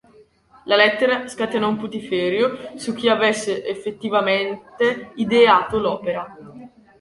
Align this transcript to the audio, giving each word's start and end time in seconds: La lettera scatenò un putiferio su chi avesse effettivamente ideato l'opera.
La 0.65 0.75
lettera 0.77 1.27
scatenò 1.27 1.69
un 1.69 1.77
putiferio 1.77 2.71
su 2.75 2.91
chi 2.95 3.07
avesse 3.07 3.63
effettivamente 3.63 5.11
ideato 5.17 5.77
l'opera. 5.77 6.35